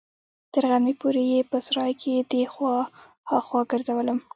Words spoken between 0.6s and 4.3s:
غرمې پورې يې په سراى کښې دې خوا ها خوا ګرځولم.